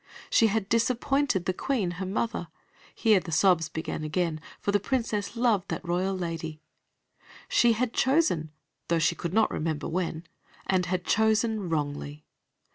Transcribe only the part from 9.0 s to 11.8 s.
could not remember when, and had chosen